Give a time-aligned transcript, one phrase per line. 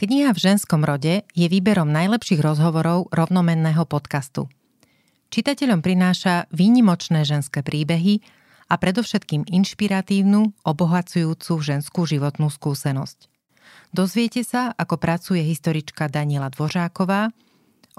[0.00, 4.48] Kniha v ženskom rode je výberom najlepších rozhovorov rovnomenného podcastu.
[5.28, 8.24] Čitateľom prináša výnimočné ženské príbehy
[8.72, 13.28] a predovšetkým inšpiratívnu, obohacujúcu ženskú životnú skúsenosť.
[13.92, 17.28] Dozviete sa, ako pracuje historička Daniela Dvořáková,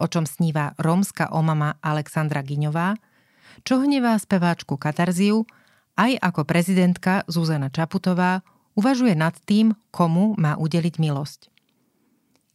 [0.01, 2.97] o čom sníva rómska omama Alexandra Giňová,
[3.61, 5.45] čo hnevá speváčku Katarziu,
[6.01, 8.41] aj ako prezidentka Zuzana Čaputová
[8.73, 11.50] uvažuje nad tým, komu má udeliť milosť.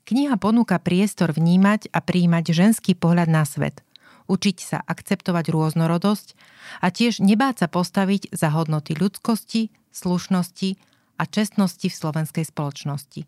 [0.07, 3.83] Kniha ponúka priestor vnímať a príjmať ženský pohľad na svet,
[4.31, 6.39] učiť sa akceptovať rôznorodosť
[6.79, 10.79] a tiež nebáť sa postaviť za hodnoty ľudskosti, slušnosti
[11.19, 13.27] a čestnosti v slovenskej spoločnosti.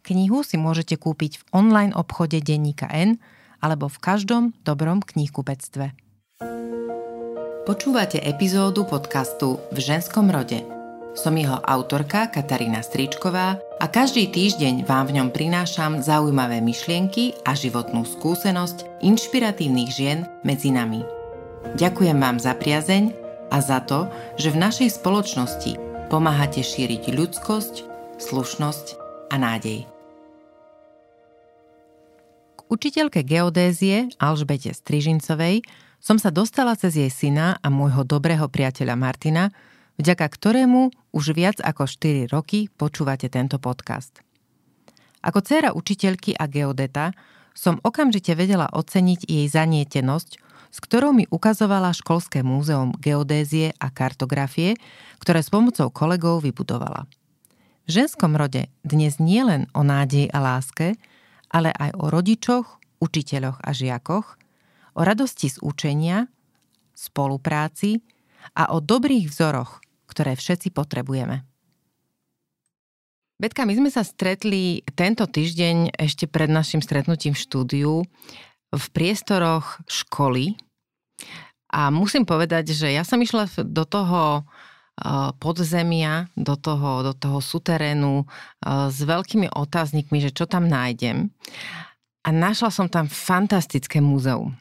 [0.00, 3.20] Knihu si môžete kúpiť v online obchode Denníka N
[3.60, 5.92] alebo v každom dobrom knihkupectve.
[7.68, 10.64] Počúvate epizódu podcastu V ženskom rode–
[11.14, 17.54] som jeho autorka Katarína Stričková a každý týždeň vám v ňom prinášam zaujímavé myšlienky a
[17.54, 21.06] životnú skúsenosť inšpiratívnych žien medzi nami.
[21.78, 23.14] Ďakujem vám za priazeň
[23.54, 25.78] a za to, že v našej spoločnosti
[26.10, 27.74] pomáhate šíriť ľudskosť,
[28.18, 28.86] slušnosť
[29.30, 29.86] a nádej.
[32.58, 35.62] K učiteľke geodézie Alžbete Strižincovej
[36.02, 39.54] som sa dostala cez jej syna a môjho dobrého priateľa Martina,
[39.98, 44.24] vďaka ktorému už viac ako 4 roky počúvate tento podcast.
[45.24, 47.16] Ako dcéra učiteľky a geodeta
[47.54, 50.30] som okamžite vedela oceniť jej zanietenosť,
[50.74, 54.74] s ktorou mi ukazovala školské múzeum geodézie a kartografie,
[55.22, 57.06] ktoré s pomocou kolegov vybudovala.
[57.86, 60.98] V ženskom rode dnes nie len o nádeji a láske,
[61.52, 62.66] ale aj o rodičoch,
[62.98, 64.40] učiteľoch a žiakoch,
[64.98, 66.26] o radosti z učenia,
[66.96, 68.02] spolupráci
[68.56, 69.83] a o dobrých vzoroch,
[70.14, 71.42] ktoré všetci potrebujeme.
[73.34, 77.92] Betka, my sme sa stretli tento týždeň ešte pred našim stretnutím v štúdiu
[78.70, 80.54] v priestoroch školy
[81.74, 84.46] a musím povedať, že ja som išla do toho
[85.42, 88.22] podzemia, do toho, do toho suterénu
[88.62, 91.34] s veľkými otáznikmi, že čo tam nájdem.
[92.22, 94.54] A našla som tam fantastické múzeum.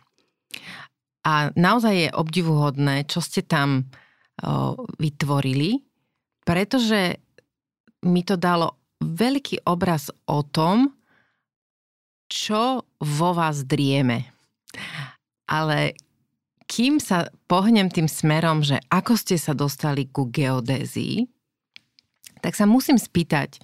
[1.21, 3.93] A naozaj je obdivuhodné, čo ste tam
[4.97, 5.83] vytvorili,
[6.43, 7.21] pretože
[8.03, 10.91] mi to dalo veľký obraz o tom,
[12.27, 14.31] čo vo vás drieme.
[15.45, 15.93] Ale
[16.65, 21.29] kým sa pohnem tým smerom, že ako ste sa dostali ku geodézii,
[22.41, 23.61] tak sa musím spýtať,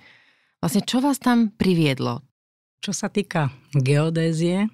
[0.62, 2.22] vlastne čo vás tam priviedlo?
[2.80, 4.72] Čo sa týka geodézie,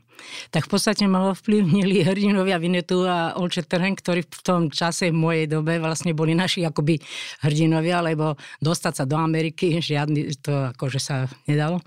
[0.50, 5.18] tak v podstate ma ovplyvnili hrdinovia Vinetu a Olče Trhen, ktorí v tom čase v
[5.18, 7.00] mojej dobe vlastne boli naši akoby
[7.46, 11.82] hrdinovia, lebo dostať sa do Ameriky, žiadny, to akože sa nedalo.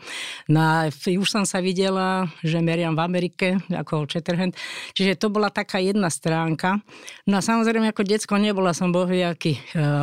[0.50, 4.52] No a už som sa videla, že meriam v Amerike, ako Olče Trhen,
[4.92, 6.80] čiže to bola taká jedna stránka.
[7.26, 9.60] No a samozrejme ako decko nebola som bohviaký e,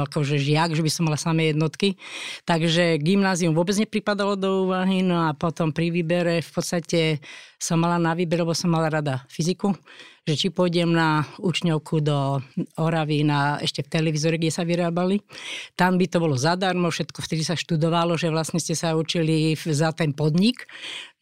[0.09, 1.97] akože žiak, že by som mala samé jednotky,
[2.43, 6.99] takže gymnázium vôbec nepripadalo do úvahy, no a potom pri výbere v podstate
[7.59, 9.73] som mala na výber, lebo som mala rada fyziku
[10.25, 12.41] že či pôjdem na učňovku do
[12.81, 15.21] Oravy na, ešte v televízore, kde sa vyrábali.
[15.77, 19.93] Tam by to bolo zadarmo, všetko vtedy sa študovalo, že vlastne ste sa učili za
[19.93, 20.65] ten podnik.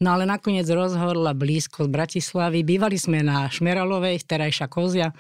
[0.02, 2.66] No ale nakoniec rozhodla blízko z Bratislavy.
[2.66, 5.14] Bývali sme na Šmeralovej, terajša Kozia.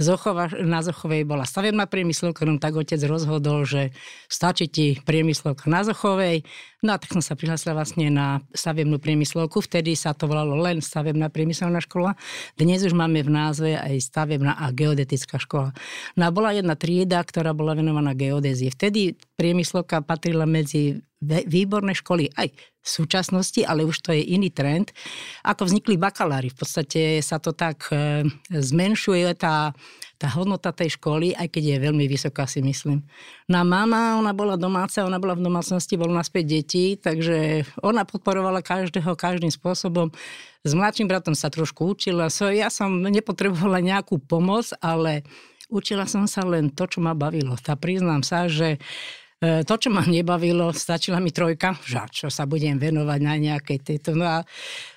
[0.00, 3.92] Zochova, na Zochovej bola stavebná priemyslovka, no tak otec rozhodol, že
[4.26, 6.40] stačí ti priemyslovka na Zochovej.
[6.80, 9.60] No a tak som sa prihlásila vlastne na stavebnú priemyslovku.
[9.60, 12.16] Vtedy sa to volalo len stavebná priemyselná škola.
[12.56, 15.72] Dnes už máme v názve aj stavebná a geodetická škola.
[16.16, 18.72] No a bola jedna trieda, ktorá bola venovaná geodézie.
[18.72, 21.00] Vtedy priemyslovka patrila medzi
[21.48, 22.52] výborné školy aj
[22.84, 24.92] v súčasnosti, ale už to je iný trend.
[25.40, 29.72] Ako vznikli bakalári, v podstate sa to tak e, zmenšuje tá,
[30.20, 33.00] tá hodnota tej školy, aj keď je veľmi vysoká, si myslím.
[33.48, 38.04] No a mama, ona bola domáca, ona bola v domácnosti, bolo naspäť detí, takže ona
[38.04, 40.12] podporovala každého každým spôsobom.
[40.60, 45.24] S mladším bratom sa trošku učila, so ja som nepotrebovala nejakú pomoc, ale
[45.72, 47.56] učila som sa len to, čo ma bavilo.
[47.64, 52.48] Tá priznám sa, že E, to, čo ma nebavilo, stačila mi trojka, že čo sa
[52.48, 54.16] budem venovať na nejakej tejto.
[54.16, 54.38] No a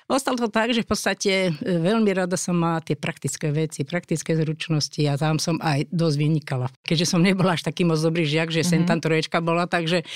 [0.08, 4.32] Ostalo to tak, že v podstate e, veľmi rada som mala tie praktické veci, praktické
[4.40, 6.72] zručnosti a tam som aj dosť vynikala.
[6.80, 8.72] Keďže som nebola až taký moc dobrý žiak, že mm-hmm.
[8.72, 10.08] sem tam troječka bola, takže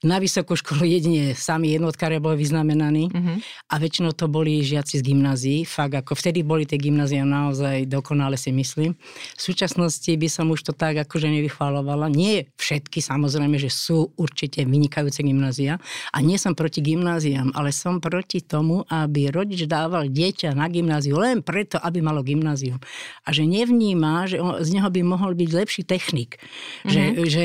[0.00, 3.36] na vysokú školu jedine sami jednotkári boli vyznamenaní mm-hmm.
[3.68, 5.58] a väčšinou to boli žiaci z gymnázií.
[5.68, 8.96] Fakt ako vtedy boli tie gymnázia naozaj dokonale si myslím.
[9.36, 12.08] V súčasnosti by som už to tak akože nevychválovala.
[12.08, 15.76] Nie všetky samozrejme, že sú určite vynikajúce gymnázia
[16.16, 21.20] a nie som proti gymnáziám, ale som proti tomu, aby rodič dával dieťa na gymnáziu
[21.20, 22.80] len preto, aby malo gymnázium.
[23.28, 26.40] A že nevníma, že on, z neho by mohol byť lepší technik.
[26.40, 26.88] Mm-hmm.
[26.88, 27.24] Že, mhm.
[27.28, 27.44] že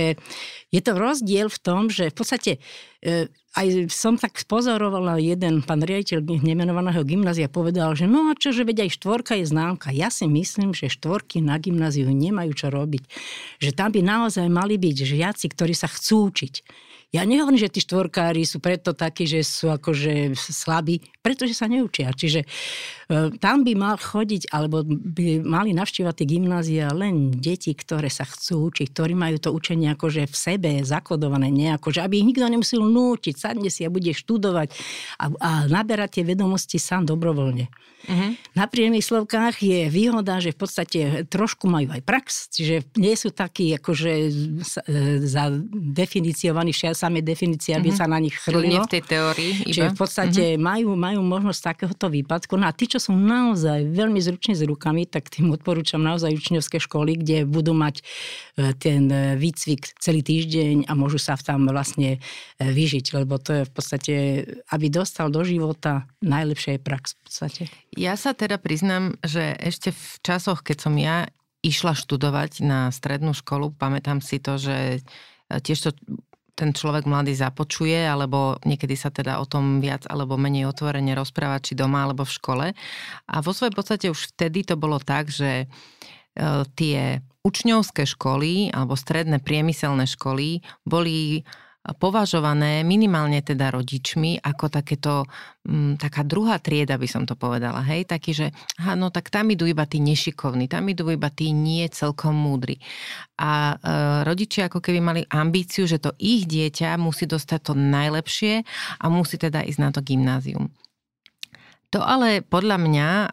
[0.75, 2.51] je to rozdiel v tom, že v podstate
[3.00, 8.51] e, aj som tak pozorovala jeden pán riaditeľ nemenovaného gymnázia povedal, že no a čo,
[8.51, 9.95] že veď aj štvorka je známka.
[9.95, 13.04] Ja si myslím, že štvorky na gymnáziu nemajú čo robiť.
[13.63, 16.54] Že tam by naozaj mali byť žiaci, ktorí sa chcú učiť.
[17.16, 22.12] Ja nehovorím, že tí štvorkári sú preto takí, že sú akože slabí, pretože sa neučia.
[22.12, 22.44] Čiže
[23.38, 28.74] tam by mal chodiť, alebo by mali navštívať tie gymnázia len deti, ktoré sa chcú
[28.74, 32.81] učiť, ktorí majú to učenie akože v sebe zakodované nejako, že aby ich nikto nemusel
[32.81, 34.74] nútiť, sadne si a bude študovať
[35.22, 37.69] a, a naberať tie vedomosti sám dobrovoľne.
[38.06, 38.38] Uh-huh.
[38.54, 43.74] Na priemyslovkách je výhoda, že v podstate trošku majú aj prax, čiže nie sú takí
[43.81, 44.30] akože
[45.25, 48.06] zadefiniciovaní, samé definície, aby uh-huh.
[48.06, 48.86] sa na nich chrlilo.
[48.86, 49.74] v tej teórii iba.
[49.74, 50.62] Čiže v podstate uh-huh.
[50.62, 52.54] majú, majú možnosť takéhoto výpadku.
[52.62, 56.80] No a tí, čo sú naozaj veľmi zruční s rukami, tak tým odporúčam naozaj učňovské
[56.80, 58.03] školy, kde budú mať e,
[58.80, 63.63] ten e, výcvik celý týždeň a môžu sa tam vlastne e, vyžiť, lebo to je
[63.68, 64.13] v podstate,
[64.71, 67.63] aby dostal do života najlepšie prax v podstate.
[68.00, 71.27] Ja sa teda priznám, že ešte v časoch, keď som ja
[71.68, 75.03] išla študovať na strednú školu, pamätám si to, že
[75.51, 75.89] tiež to
[76.56, 81.60] ten človek mladý započuje, alebo niekedy sa teda o tom viac alebo menej otvorene rozpráva,
[81.60, 82.68] či doma, alebo v škole.
[83.28, 86.46] A vo svojej podstate už vtedy to bolo tak, že e,
[86.80, 91.46] tie učňovské školy alebo stredné priemyselné školy boli
[91.94, 95.30] považované minimálne teda rodičmi ako takéto,
[95.70, 98.48] m, mm, taká druhá trieda by som to povedala, hej, taký, že
[98.82, 102.82] aha, no tak tam idú iba tí nešikovní, tam idú iba tí nie celkom múdri.
[103.38, 108.66] A e, rodičia ako keby mali ambíciu, že to ich dieťa musí dostať to najlepšie
[108.98, 110.74] a musí teda ísť na to gymnázium.
[111.94, 113.28] To ale podľa mňa e,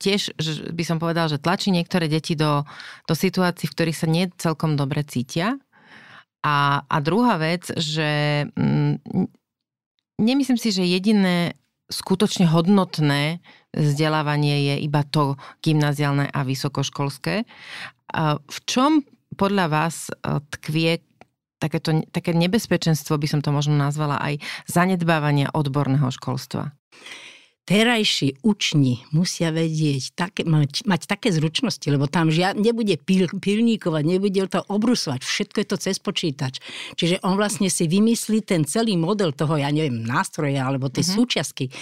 [0.00, 0.36] tiež
[0.72, 2.64] by som povedal, že tlačí niektoré deti do,
[3.04, 5.60] do situácií, v ktorých sa nie celkom dobre cítia
[6.42, 8.96] a, a druhá vec, že mm,
[10.20, 11.56] nemyslím si, že jediné
[11.86, 13.38] skutočne hodnotné
[13.70, 17.46] vzdelávanie je iba to gymnaziálne a vysokoškolské.
[18.36, 19.06] V čom
[19.36, 20.12] podľa vás e,
[20.58, 21.04] tkvie
[21.60, 24.40] takéto, také nebezpečenstvo, by som to možno nazvala, aj
[24.70, 26.72] zanedbávania odborného školstva?
[27.66, 34.02] Terajší učni musia vedieť, také, mať, mať také zručnosti, lebo tam žiad, nebude pil, pilníkovať,
[34.06, 36.62] nebude to obrusovať, všetko je to cez počítač.
[36.94, 41.26] Čiže on vlastne si vymyslí ten celý model toho, ja neviem, nástroja alebo tej uh-huh.
[41.26, 41.74] súčiastky.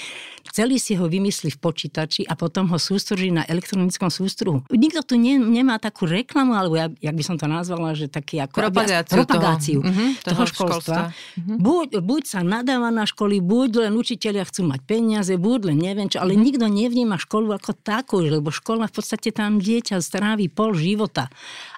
[0.57, 4.65] Celý si ho vymyslí v počítači a potom ho sústrží na elektronickom sústruhu.
[4.73, 8.41] Nikto tu ne, nemá takú reklamu, alebo ja, jak by som to nazvala, že taký
[8.41, 8.57] ako...
[8.57, 10.73] Propagáciu, propagáciu toho, uh-huh, toho, toho školstva.
[10.73, 11.01] školstva.
[11.13, 11.57] Uh-huh.
[11.61, 16.09] Buď, buď sa nadáva na školy, buď len učiteľia chcú mať peniaze, buď len neviem
[16.09, 16.47] čo, ale mm-hmm.
[16.47, 21.29] nikto nevníma školu ako takú, lebo škola v podstate tam dieťa strávi pol života.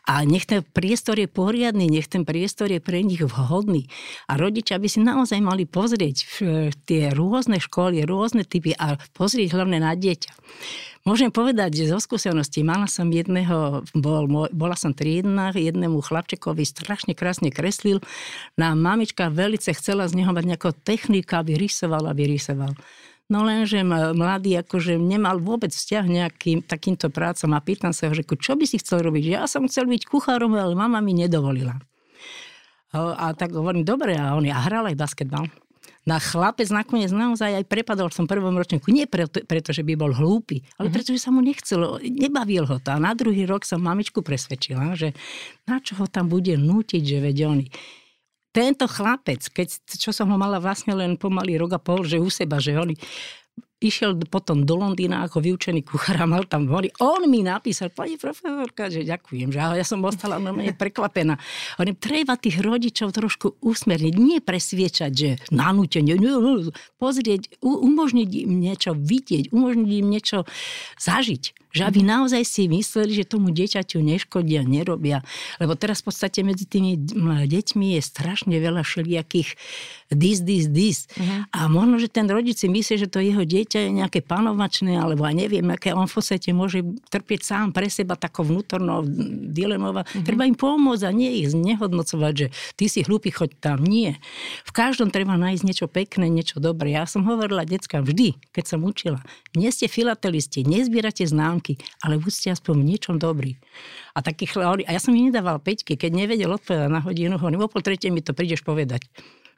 [0.06, 3.90] A nech ten priestor je poriadny, nech ten priestor je pre nich vhodný.
[4.30, 6.16] A rodičia by si naozaj mali pozrieť
[6.86, 10.30] tie rôzne školy, rôzne typy a pozrieť hlavne na dieťa.
[11.06, 17.14] Môžem povedať, že zo skúsenosti mala som jedného, bol, bola som triedna, jednému chlapčekovi strašne
[17.14, 18.02] krásne kreslil.
[18.58, 22.74] Na mamička velice chcela z neho mať nejakého technika, aby rysoval, aby rysoval.
[23.26, 23.82] No lenže
[24.14, 28.64] mladý akože nemal vôbec vzťah nejakým takýmto prácom a pýtam sa ho, že čo by
[28.70, 29.34] si chcel robiť?
[29.34, 31.74] Ja som chcel byť kuchárom, ale mama mi nedovolila.
[32.94, 35.50] A, tak hovorím, dobre, a on a hral aj basketbal.
[36.06, 38.94] Na chlapec nakoniec naozaj aj prepadol v tom prvom ročníku.
[38.94, 40.94] Nie preto, preto že by bol hlúpy, ale mm-hmm.
[40.94, 42.94] preto, že sa mu nechcelo, nebavil ho to.
[42.94, 45.18] A na druhý rok som mamičku presvedčila, že
[45.66, 47.66] na čo ho tam bude nútiť, že veď oni
[48.56, 52.32] tento chlapec, keď, čo som ho mala vlastne len pomaly rok a pol, že u
[52.32, 52.96] seba, že on
[53.76, 56.88] išiel potom do Londýna ako vyučený kuchár a mal tam hory.
[57.04, 61.36] On mi napísal, pani profesorka, že ďakujem, že ja som ostala normálne prekvapená.
[61.76, 66.16] On treba tých rodičov trošku usmerniť, nie presviečať, že nanútenie,
[66.96, 70.48] pozrieť, umožniť im niečo vidieť, umožniť im niečo
[70.96, 75.20] zažiť Že aby naozaj si mysleli, že tomu dieťaťu neškodia, nerobia.
[75.60, 76.96] Lebo teraz v podstate medzi tými
[77.44, 79.52] deťmi je strašne veľa všelijakých
[80.08, 80.98] this, this, this.
[81.12, 81.52] Mm-hmm.
[81.52, 85.26] A možno, že ten rodič si myslí, že to jeho dieťa je nejaké panovačné, alebo
[85.26, 86.80] ja neviem, aké on v podstate môže
[87.10, 89.02] trpieť sám pre seba takou vnútornou
[89.50, 89.92] dilemou.
[89.92, 90.22] Mm-hmm.
[90.22, 92.46] Treba im pomôcť a nie ich znehodnocovať, že
[92.78, 93.82] ty si hlupý, choď tam.
[93.82, 94.22] Nie.
[94.62, 96.94] V každom treba nájsť niečo pekné, niečo dobré.
[96.94, 99.18] Ja som hovorila deckám vždy, keď som učila,
[99.58, 101.65] nie ste filatelisti, nezbierate známky,
[102.06, 103.58] ale buďte aspoň v niečom dobrý.
[104.14, 107.72] A takých, a ja som im nedával peťky, keď nevedel odpovedať na hodinu, hovorím, o
[107.72, 109.02] pol tretej mi to prídeš povedať.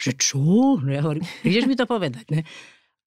[0.01, 0.41] Že čo?
[0.81, 2.25] No ja hovorím, prídeš mi to povedať.
[2.33, 2.41] Ne?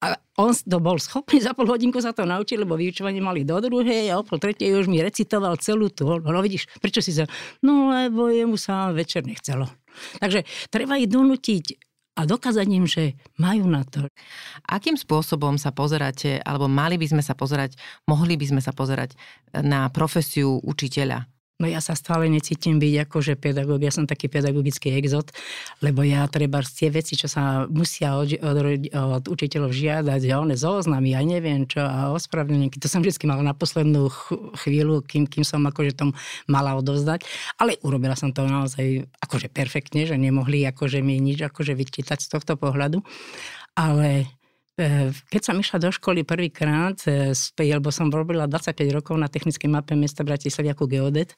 [0.02, 3.58] A on to bol schopný, za pol hodinku sa to naučil, lebo vyučovanie mali do
[3.62, 6.06] druhej a o pol tretej už mi recitoval celú tú.
[6.18, 7.30] No vidíš, prečo si sa...
[7.62, 9.70] No lebo jemu sa večer nechcelo.
[10.18, 10.42] Takže
[10.74, 14.04] treba ich donútiť a dokázať im, že majú na to.
[14.68, 19.16] Akým spôsobom sa pozeráte, alebo mali by sme sa pozerať, mohli by sme sa pozerať
[19.56, 21.31] na profesiu učiteľa?
[21.62, 25.30] No ja sa stále necítim byť akože pedagóg, ja som taký pedagogický exot,
[25.78, 30.58] lebo ja treba tie veci, čo sa musia od, od, od učiteľov žiadať, ja one
[30.58, 34.10] zoznamy, aj neviem čo, a ospravedlnenky, to som vždy mala na poslednú
[34.66, 36.10] chvíľu, kým, kým som akože tom
[36.50, 37.22] mala odovzdať,
[37.62, 42.26] ale urobila som to naozaj akože perfektne, že nemohli akože mi nič akože vyčítať z
[42.26, 43.06] tohto pohľadu,
[43.78, 44.26] ale
[44.72, 49.92] keď som išla do školy prvýkrát, e, lebo som robila 25 rokov na technickej mape
[49.92, 51.36] mesta Bratislavy ako geodet,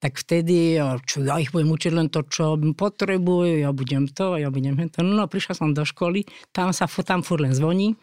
[0.00, 4.48] tak vtedy, čo ja ich budem učiť len to, čo potrebujú, ja budem to, ja
[4.48, 5.04] budem to.
[5.04, 6.24] No, prišla som do školy,
[6.56, 8.00] tam sa tam furt len zvoní.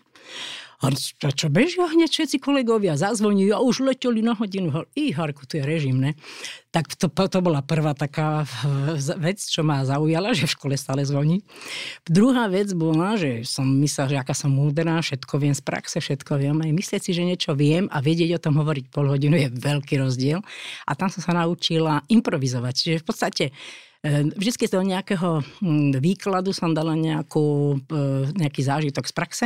[0.77, 0.93] A
[1.34, 4.86] čo bežia hneď všetci kolegovia, zazvoní a už leteli na hodinu.
[4.93, 6.13] I Harku, tu je režim, ne?
[6.69, 11.01] Tak to, to bola prvá taká eh, vec, čo ma zaujala, že v škole stále
[11.01, 11.41] zvoní.
[12.05, 16.38] Druhá vec bola, že som myslela, že aká som múdrá, všetko viem z praxe, všetko
[16.38, 16.53] viem.
[16.62, 19.98] Aj myslieť si, že niečo viem a vedieť o tom hovoriť pol hodinu je veľký
[19.98, 20.46] rozdiel.
[20.86, 22.74] A tam som sa naučila improvizovať.
[22.77, 23.46] Čiže v podstate
[24.05, 29.46] eh, Vždycky z toho nejakého hm, výkladu som dala nejakú, eh, nejaký zážitok z praxe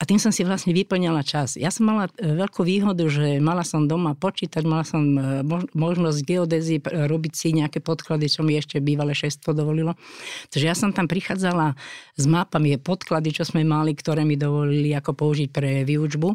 [0.00, 1.60] a tým som si vlastne vyplňala čas.
[1.60, 5.44] Ja som mala e, veľkú výhodu, že mala som doma počítať, mala som e,
[5.76, 10.00] možnosť geodézy robiť si nejaké podklady, čo mi ešte bývalé šestvo dovolilo.
[10.48, 11.76] Takže ja som tam prichádzala
[12.16, 16.32] s mapami, podklady, čo sme mali, ktoré mi dovolili ako použiť pre výučbu.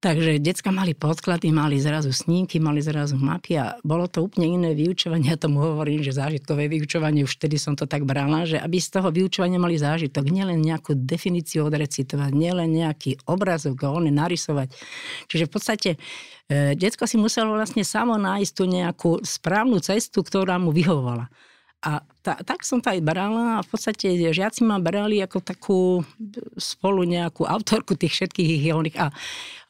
[0.00, 4.70] Takže decka mali podklady, mali zrazu snímky, mali zrazu mapy a bolo to úplne iné
[4.72, 5.28] vyučovanie.
[5.28, 8.96] Ja tomu hovorím, že zážitkové vyučovanie, už vtedy som to tak brala, že aby z
[8.96, 14.72] toho vyučovania mali zážitok, nielen nejakú definíciu odrecitovať, nielen nejaký obrazok a narysovať.
[15.28, 15.90] Čiže v podstate
[16.48, 21.28] e, detsko si muselo vlastne samo nájsť tú nejakú správnu cestu, ktorá mu vyhovovala.
[21.80, 25.80] A ta, tak som to aj brala a v podstate žiaci ma brali ako takú
[26.60, 28.64] spolu nejakú autorku tých všetkých ich
[29.00, 29.08] A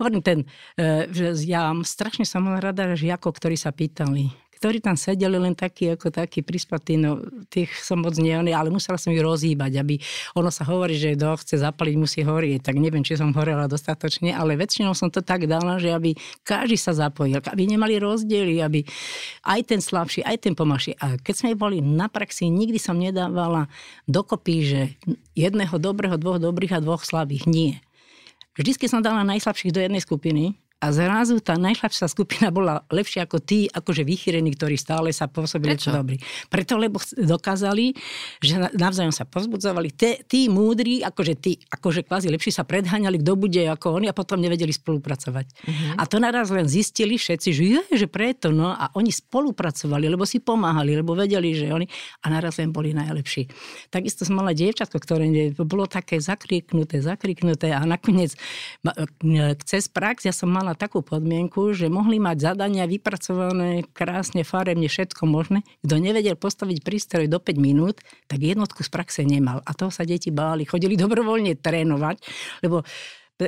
[0.02, 0.38] hovorím ten,
[0.74, 5.88] e, že ja strašne som rada žiakov, ktorí sa pýtali, ktorí tam sedeli len takí
[5.88, 7.16] ako takí prispatí, no
[7.48, 9.96] tých som moc nie, ale musela som ich rozhýbať, aby
[10.36, 14.36] ono sa hovorí, že kto chce zapaliť, musí horieť, tak neviem, či som horela dostatočne,
[14.36, 16.12] ale väčšinou som to tak dala, že aby
[16.44, 18.84] každý sa zapojil, aby nemali rozdiely, aby
[19.48, 20.92] aj ten slabší, aj ten pomalší.
[21.00, 23.72] A keď sme boli na praxi, nikdy som nedávala
[24.04, 24.80] dokopy, že
[25.32, 27.48] jedného dobrého, dvoch dobrých a dvoch slabých.
[27.48, 27.80] Nie.
[28.60, 33.36] Vždycky som dala najslabších do jednej skupiny a zrazu tá najslabšia skupina bola lepšia ako
[33.44, 35.92] tí, akože vychýrení, ktorí stále sa pôsobili Prečo?
[35.92, 36.16] dobrí.
[36.48, 37.92] Preto, lebo dokázali,
[38.40, 39.92] že navzájom sa pozbudzovali.
[39.92, 44.16] Tí, tí múdri, akože tí, akože kvázi lepší sa predháňali, kto bude ako oni a
[44.16, 45.46] potom nevedeli spolupracovať.
[45.68, 46.00] Uh-huh.
[46.00, 50.24] A to naraz len zistili všetci, že je, že preto, no a oni spolupracovali, lebo
[50.24, 51.84] si pomáhali, lebo vedeli, že oni
[52.24, 53.52] a naraz len boli najlepší.
[53.92, 55.28] Takisto som mala dievčatko, ktoré
[55.60, 58.32] bolo také zakriknuté, zakriknuté a nakoniec
[59.68, 64.86] cez prax ja som mala mala takú podmienku, že mohli mať zadania vypracované krásne, farebne,
[64.86, 65.66] všetko možné.
[65.82, 67.98] Kto nevedel postaviť prístroj do 5 minút,
[68.30, 69.66] tak jednotku z praxe nemal.
[69.66, 70.62] A toho sa deti báli.
[70.62, 72.22] Chodili dobrovoľne trénovať,
[72.62, 72.86] lebo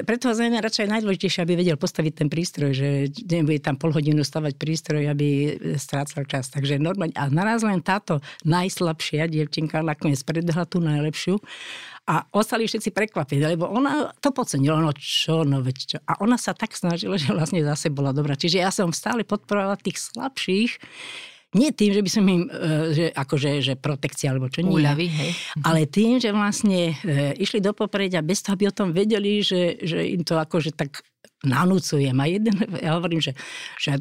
[0.01, 2.89] preto je radšej najdôležitejšie, aby vedel postaviť ten prístroj, že
[3.29, 5.29] nebude tam pol hodinu stavať prístroj, aby
[5.77, 6.49] strácal čas.
[6.49, 7.13] Takže normálne.
[7.13, 11.37] A naraz len táto najslabšia dievčinka nakoniec predhla tú najlepšiu
[12.09, 15.99] a ostali všetci prekvapení, lebo ona to podcenila, no čo, no veď čo.
[16.03, 18.35] A ona sa tak snažila, že vlastne zase bola dobrá.
[18.35, 20.83] Čiže ja som stále podporovala tých slabších,
[21.53, 24.73] nie tým, že by som im, e, že akože, že protekcia alebo čo nie.
[24.73, 25.31] Úľavy, hej.
[25.61, 29.77] Ale tým, že vlastne e, išli do popredia bez toho, aby o tom vedeli, že,
[29.85, 31.05] že im to akože tak
[31.45, 32.15] nanúcujem.
[32.17, 33.35] A jeden, ja hovorím, že,
[33.77, 33.99] že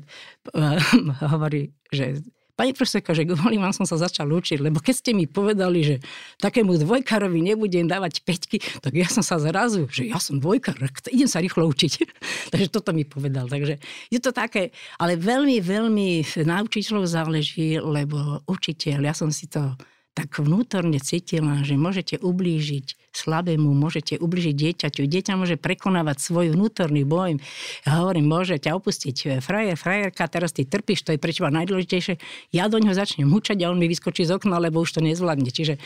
[0.53, 0.77] uh,
[1.33, 2.21] hovorí, že
[2.61, 5.95] Pani profesorka, že kvôli vám som sa začal učiť, lebo keď ste mi povedali, že
[6.37, 10.77] takému dvojkarovi nebudem dávať peťky, tak ja som sa zrazu, že ja som dvojkar,
[11.09, 12.05] idem sa rýchlo učiť.
[12.53, 13.49] Takže toto mi povedal.
[13.49, 13.81] Takže
[14.13, 14.69] je to také,
[15.01, 19.73] ale veľmi, veľmi na učiteľov záleží, lebo učiteľ, ja som si to
[20.11, 25.07] tak vnútorne cítila, že môžete ublížiť slabému, môžete ublížiť dieťaťu.
[25.07, 27.39] Dieťa môže prekonávať svoj vnútorný boj.
[27.87, 31.51] Ja hovorím, môže ťa opustiť e, frajer, frajerka, teraz ty trpíš, to je pre teba
[31.51, 32.19] najdôležitejšie.
[32.55, 35.51] Ja do ňoho začnem hučať a on mi vyskočí z okna, lebo už to nezvládne.
[35.51, 35.79] Čiže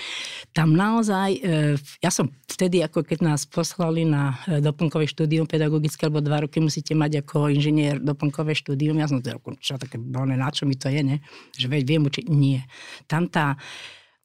[0.54, 6.10] tam naozaj, e, ja som vtedy, ako keď nás poslali na e, doplnkové štúdium pedagogické,
[6.10, 10.50] alebo dva roky musíte mať ako inžinier doplnkové štúdium, ja som to, čo také, na
[10.50, 11.18] čo mi to je, ne?
[11.58, 12.26] že veď viem učiť.
[12.30, 12.66] Nie.
[13.10, 13.58] Tam tá,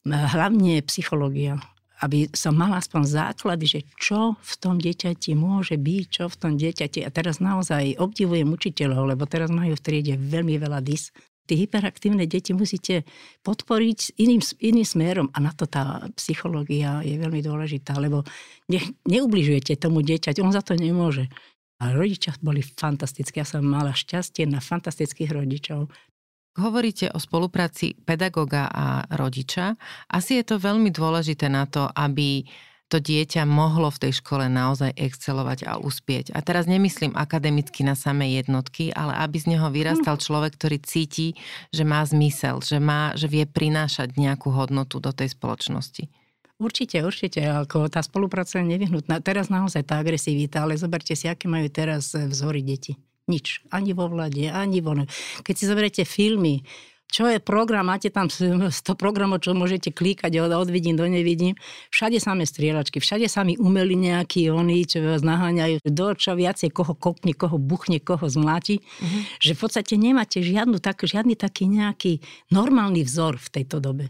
[0.05, 1.61] hlavne psychológia,
[2.01, 6.51] aby som mala aspoň základy, že čo v tom dieťati môže byť, čo v tom
[6.57, 7.05] dieťati.
[7.05, 11.13] A teraz naozaj obdivujem učiteľov, lebo teraz majú v triede veľmi veľa dis.
[11.45, 13.05] Tí hyperaktívne deti musíte
[13.45, 18.25] podporiť iným, iným smerom a na to tá psychológia je veľmi dôležitá, lebo
[18.69, 21.29] ne, neubližujete tomu dieťať, on za to nemôže.
[21.81, 23.41] A rodičia boli fantastickí.
[23.41, 25.89] Ja som mala šťastie na fantastických rodičov.
[26.59, 29.79] Hovoríte o spolupráci pedagóga a rodiča.
[30.11, 32.43] Asi je to veľmi dôležité na to, aby
[32.91, 36.35] to dieťa mohlo v tej škole naozaj excelovať a uspieť.
[36.35, 40.23] A teraz nemyslím akademicky na samé jednotky, ale aby z neho vyrastal hm.
[40.27, 41.39] človek, ktorý cíti,
[41.71, 46.11] že má zmysel, že, má, že vie prinášať nejakú hodnotu do tej spoločnosti.
[46.59, 47.41] Určite, určite.
[47.41, 49.23] Ako tá spolupráca je nevyhnutná.
[49.23, 52.99] Teraz naozaj tá agresivita, ale zoberte si, aké majú teraz vzory deti.
[53.31, 53.63] Nič.
[53.71, 54.91] Ani vo vlade, ani vo...
[55.47, 56.59] Keď si zoberiete filmy,
[57.11, 61.59] čo je program, máte tam 100 programov, čo môžete klikať od, od vidím do nevidím.
[61.91, 66.95] Všade samé strieľačky, všade sami umeli nejakí oni, čo vás naháňajú, do čo viacej koho
[66.95, 68.79] kokne, koho buchne, koho zmláti.
[68.79, 69.21] Mm-hmm.
[69.43, 74.07] Že v podstate nemáte žiadnu, tak, žiadny taký nejaký normálny vzor v tejto dobe.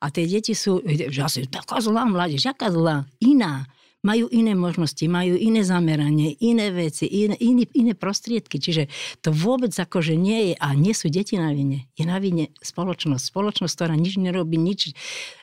[0.00, 3.68] A tie deti sú, že asi taká zlá mládež, aká zlá, iná
[4.06, 8.62] majú iné možnosti, majú iné zameranie, iné veci, iné, iné, iné prostriedky.
[8.62, 8.86] Čiže
[9.22, 11.90] to vôbec akože nie je, a nie sú deti na vine.
[11.98, 13.24] Je na vine spoločnosť.
[13.34, 14.94] Spoločnosť, ktorá nič nerobí, nič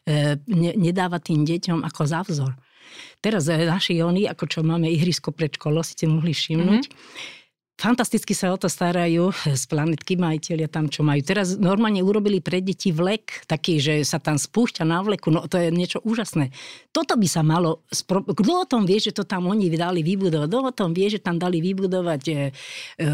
[0.07, 2.53] e, ne, nedáva tým deťom ako závzor.
[3.19, 7.43] Teraz e, naši oni, ako čo máme ihrisko pred školou, si ste mohli všimnúť, mm-hmm
[7.75, 11.19] Fantasticky sa o to starajú z planetky majiteľia tam, čo majú.
[11.27, 15.59] Teraz normálne urobili pre deti vlek, taký, že sa tam spúšťa na vleku, no to
[15.59, 16.55] je niečo úžasné.
[16.95, 18.23] Toto by sa malo, spro...
[18.23, 20.47] kto o tom vie, že to tam oni dali vybudovať?
[20.47, 22.39] Kto o tom vie, že tam dali vybudovať e, e,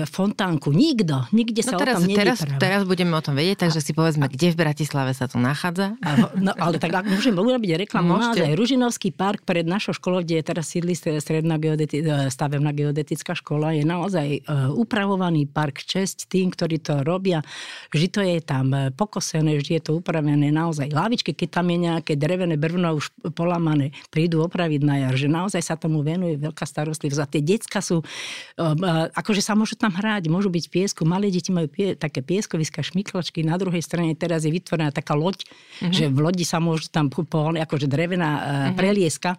[0.06, 0.70] fontánku?
[0.70, 3.86] Nikto, nikde sa no teraz, o tom teraz, teraz budeme o tom vedieť, takže a,
[3.90, 5.98] si povedzme, a, kde v Bratislave sa to nachádza.
[6.06, 10.38] A, no, ale tak ak môžem urobiť reklamu, naozaj Ružinovský park pred našou školou, kde
[10.38, 16.84] je teraz sídli stredná geodeti- stavebná geodetická škola, je naozaj upravovaný park česť tým, ktorí
[16.84, 17.40] to robia.
[17.94, 20.92] Vždy to je tam e, pokosené, vždy je to upravené naozaj.
[20.92, 25.62] Lavičky, keď tam je nejaké drevené brvno už polamané, prídu opraviť na jar, že naozaj
[25.64, 27.22] sa tomu venuje veľká starostlivosť.
[27.22, 28.68] A tie decka sú, e,
[29.16, 31.02] akože sa môžu tam hrať, môžu byť v piesku.
[31.08, 33.46] Malé deti majú pie, také pieskoviska, šmiklačky.
[33.46, 35.94] Na druhej strane teraz je vytvorená taká loď, mm-hmm.
[35.94, 38.76] že v lodi sa môžu tam akože drevená mm-hmm.
[38.76, 39.38] prelieska.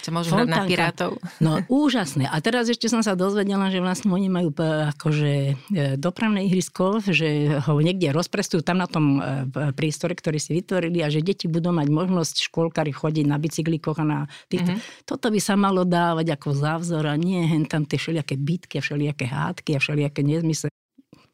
[0.00, 1.10] Čo môžu hrať na pirátov.
[1.42, 2.30] No úžasné.
[2.30, 5.54] A teraz ešte som sa dozvedela, že vlastne oni majú akože e,
[5.98, 11.10] dopravné ihrisko, že ho niekde rozprestujú tam na tom e, priestore, ktorý si vytvorili a
[11.10, 14.76] že deti budú mať možnosť školkári chodiť na bicyklikoch a na týchto.
[14.76, 15.06] Mm-hmm.
[15.08, 18.84] Toto by sa malo dávať ako závzor a nie hen tam tie všelijaké bitky a
[18.84, 20.68] všelijaké hádky a všelijaké nezmysle.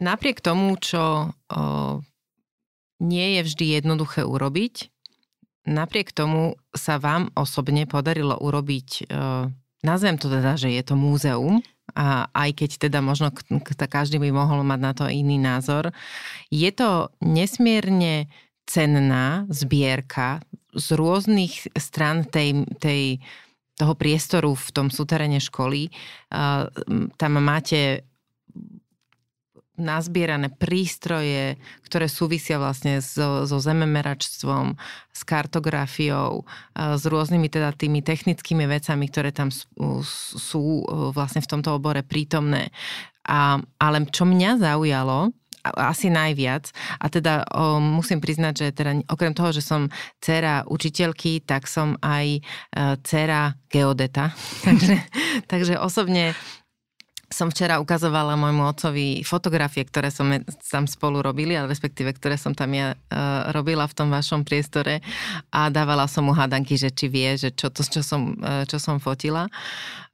[0.01, 1.61] Napriek tomu, čo o,
[3.05, 4.89] nie je vždy jednoduché urobiť,
[5.69, 9.53] napriek tomu sa vám osobne podarilo urobiť, o,
[9.85, 11.61] nazvem to teda, že je to múzeum,
[11.95, 13.31] a aj keď teda možno
[13.91, 15.91] každý by mohol mať na to iný názor,
[16.51, 18.31] je to nesmierne
[18.67, 23.19] cenná zbierka z rôznych stran tej, tej,
[23.75, 25.91] toho priestoru v tom súterene školy.
[27.19, 28.10] Tam máte
[29.81, 31.57] nazbierané prístroje,
[31.89, 34.77] ktoré súvisia vlastne so, so zememeračstvom,
[35.11, 36.45] s kartografiou,
[36.77, 39.67] s rôznymi teda tými technickými vecami, ktoré tam sú,
[40.37, 42.71] sú vlastne v tomto obore prítomné.
[43.27, 46.73] A, ale čo mňa zaujalo, asi najviac.
[47.01, 52.01] A teda o, musím priznať, že teda okrem toho, že som dcera učiteľky, tak som
[52.01, 52.41] aj e,
[53.05, 54.33] dcera geodeta.
[54.67, 54.97] takže,
[55.47, 56.33] takže osobne
[57.31, 60.27] som včera ukazovala môjmu otcovi fotografie, ktoré som
[60.67, 64.99] tam spolu robili, ale respektíve, ktoré som tam ja uh, robila v tom vašom priestore
[65.55, 68.83] a dávala som mu hádanky, že či vie, že čo to, čo som, uh, čo
[68.83, 69.47] som fotila.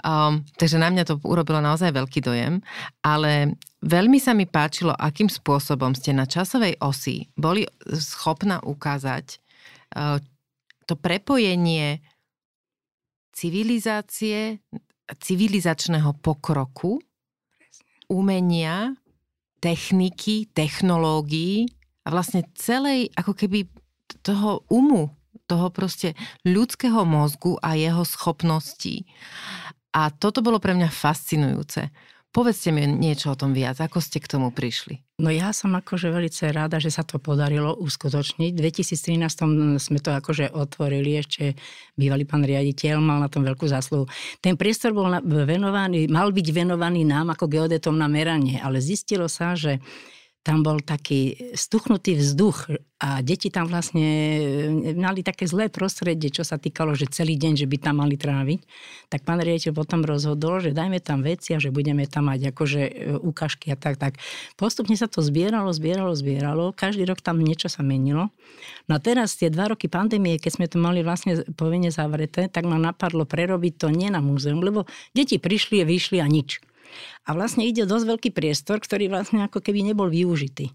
[0.04, 2.60] Um, takže na mňa to urobilo naozaj veľký dojem,
[3.00, 7.64] ale veľmi sa mi páčilo, akým spôsobom ste na časovej osi boli
[7.96, 9.40] schopná ukázať
[9.96, 10.20] uh,
[10.84, 12.04] to prepojenie
[13.32, 14.60] civilizácie,
[15.16, 17.00] civilizačného pokroku,
[18.06, 18.94] umenia,
[19.60, 21.66] techniky, technológií
[22.06, 23.66] a vlastne celej ako keby
[24.22, 25.10] toho umu,
[25.46, 26.14] toho proste
[26.46, 29.06] ľudského mozgu a jeho schopností.
[29.96, 31.88] A toto bolo pre mňa fascinujúce.
[32.36, 33.80] Povedzte mi niečo o tom viac.
[33.80, 35.00] Ako ste k tomu prišli?
[35.24, 38.52] No ja som akože veľmi rada, že sa to podarilo uskutočniť.
[38.52, 41.56] V 2013 sme to akože otvorili, ešte
[41.96, 44.04] bývalý pán riaditeľ mal na tom veľkú zásluhu.
[44.44, 49.56] Ten priestor bol venovaný, mal byť venovaný nám ako geodetom na meranie, ale zistilo sa,
[49.56, 49.80] že
[50.46, 52.70] tam bol taký stuchnutý vzduch
[53.02, 54.08] a deti tam vlastne
[54.86, 58.14] e, mali také zlé prostredie, čo sa týkalo, že celý deň, že by tam mali
[58.14, 58.62] tráviť.
[59.10, 62.82] Tak pán riaditeľ potom rozhodol, že dajme tam veci a že budeme tam mať akože
[62.86, 64.22] e, ukážky a tak, tak.
[64.54, 66.70] Postupne sa to zbieralo, zbieralo, zbieralo.
[66.70, 68.30] Každý rok tam niečo sa menilo.
[68.86, 72.70] No a teraz tie dva roky pandémie, keď sme to mali vlastne povinne zavreté, tak
[72.70, 76.62] ma napadlo prerobiť to nie na múzeum, lebo deti prišli vyšli a nič.
[77.26, 80.74] A vlastne ide dosť veľký priestor, ktorý vlastne ako keby nebol využitý.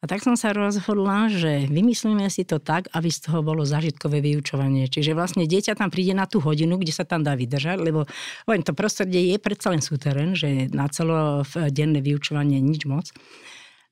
[0.00, 4.20] A tak som sa rozhodla, že vymyslíme si to tak, aby z toho bolo zažitkové
[4.20, 4.84] vyučovanie.
[4.84, 8.04] Čiže vlastne dieťa tam príde na tú hodinu, kde sa tam dá vydržať, lebo
[8.44, 11.40] len to prostredie je predsa len súterén, že na celo
[11.72, 13.08] denné vyučovanie nič moc.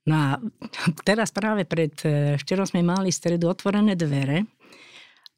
[0.05, 0.29] No a
[1.01, 1.97] teraz práve pred
[2.37, 4.45] včerom sme mali stredu otvorené dvere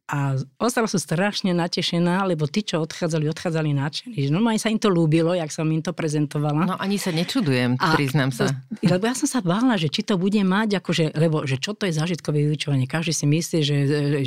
[0.04, 4.28] a ostala som strašne natešená, lebo tí, čo odchádzali, odchádzali nadšení.
[4.28, 6.68] No aj sa im to ľúbilo, jak som im to prezentovala.
[6.68, 8.52] No ani sa nečudujem, a priznám sa.
[8.52, 11.72] To, lebo ja som sa bála, že či to bude mať, akože, lebo že čo
[11.72, 12.84] to je zážitkové vyučovanie.
[12.84, 13.76] Každý si myslí, že,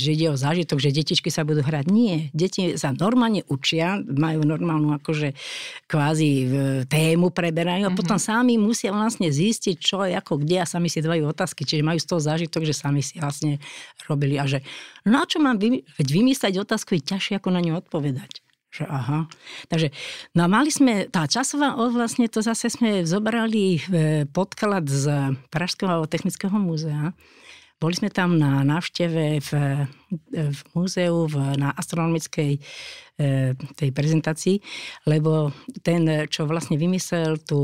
[0.01, 1.93] že ide o zážitok, že detičky sa budú hrať.
[1.93, 5.37] Nie, deti sa normálne učia, majú normálnu akože
[5.85, 6.29] kvázi
[6.89, 7.99] tému preberajú a mm-hmm.
[8.01, 11.69] potom sami musia vlastne zistiť, čo je ako kde a sami si dvajú otázky.
[11.69, 13.61] Čiže majú z toho zážitok, že sami si vlastne
[14.09, 14.65] robili a že
[15.05, 18.41] no a čo mám veď vymyslieť otázku je ťažšie ako na ňu odpovedať.
[18.67, 19.19] Že aha.
[19.71, 19.89] Takže,
[20.36, 23.82] no a mali sme, tá časová os vlastne to zase sme zobrali e,
[24.27, 27.15] podklad z Pražského technického múzea.
[27.77, 29.51] Boli sme tam na návšteve v,
[30.34, 32.60] v múzeu, v, na astronomickej e,
[33.53, 34.58] tej prezentácii,
[35.06, 35.53] lebo
[35.86, 37.62] ten, čo vlastne vymyslel tú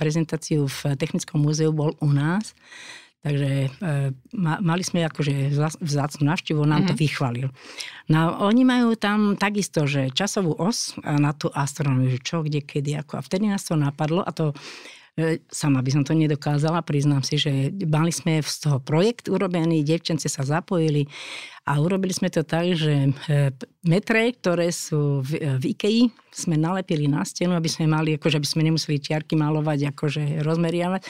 [0.00, 2.56] prezentáciu v Technickom múzeu, bol u nás.
[3.22, 4.10] Takže e,
[4.42, 6.90] mali sme akože vzácnu návštevu, nám mm-hmm.
[6.90, 7.00] to mhm.
[7.00, 7.48] vychválil.
[8.10, 13.22] No oni majú tam takisto, že časovú os na tú astronómiu, čo, kde, kedy, ako.
[13.22, 14.50] A vtedy nás to napadlo a to
[15.14, 19.86] e, sama by som to nedokázala, priznám si, že mali sme z toho projekt urobený,
[19.86, 21.06] devčence sa zapojili
[21.62, 23.54] a urobili sme to tak, že e,
[23.86, 28.48] metre, ktoré sú v, v IKEA, sme nalepili na stenu, aby sme mali, akože aby
[28.50, 31.06] sme nemuseli čiarky malovať, akože rozmeriavať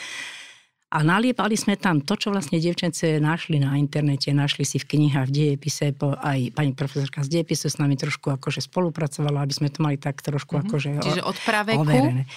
[0.92, 5.32] a naliepali sme tam to, čo vlastne devčence našli na internete, našli si v knihách,
[5.32, 9.80] v dejepise, aj pani profesorka z dejepisu s nami trošku akože spolupracovala, aby sme to
[9.80, 10.68] mali tak trošku mm-hmm.
[10.68, 11.80] akože Čiže od praveku?
[11.80, 12.28] Overené.